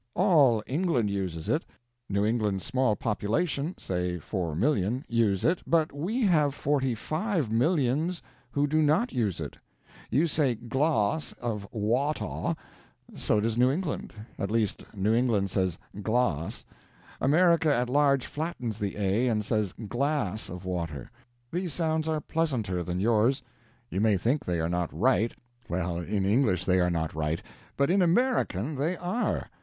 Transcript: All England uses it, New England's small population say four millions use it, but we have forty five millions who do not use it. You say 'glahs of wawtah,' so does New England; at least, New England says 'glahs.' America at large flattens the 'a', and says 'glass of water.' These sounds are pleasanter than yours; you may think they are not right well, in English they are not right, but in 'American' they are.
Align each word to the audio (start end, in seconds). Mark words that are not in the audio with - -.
All 0.15 0.63
England 0.65 1.11
uses 1.11 1.47
it, 1.47 1.63
New 2.09 2.25
England's 2.25 2.65
small 2.65 2.95
population 2.95 3.77
say 3.77 4.17
four 4.17 4.55
millions 4.55 5.03
use 5.07 5.45
it, 5.45 5.61
but 5.67 5.93
we 5.93 6.21
have 6.23 6.55
forty 6.55 6.95
five 6.95 7.51
millions 7.51 8.19
who 8.49 8.65
do 8.65 8.81
not 8.81 9.13
use 9.13 9.39
it. 9.39 9.57
You 10.09 10.25
say 10.25 10.55
'glahs 10.55 11.33
of 11.37 11.67
wawtah,' 11.71 12.55
so 13.15 13.39
does 13.39 13.59
New 13.59 13.69
England; 13.69 14.11
at 14.39 14.49
least, 14.49 14.83
New 14.95 15.13
England 15.13 15.51
says 15.51 15.77
'glahs.' 15.95 16.63
America 17.21 17.71
at 17.71 17.87
large 17.87 18.25
flattens 18.25 18.79
the 18.79 18.95
'a', 18.97 19.27
and 19.27 19.45
says 19.45 19.71
'glass 19.73 20.49
of 20.49 20.65
water.' 20.65 21.11
These 21.51 21.73
sounds 21.73 22.07
are 22.07 22.21
pleasanter 22.21 22.81
than 22.83 22.99
yours; 22.99 23.43
you 23.91 24.01
may 24.01 24.17
think 24.17 24.43
they 24.45 24.59
are 24.59 24.67
not 24.67 24.91
right 24.91 25.35
well, 25.69 25.99
in 25.99 26.25
English 26.25 26.65
they 26.65 26.79
are 26.79 26.89
not 26.89 27.13
right, 27.13 27.43
but 27.77 27.91
in 27.91 28.01
'American' 28.01 28.77
they 28.77 28.97
are. 28.97 29.47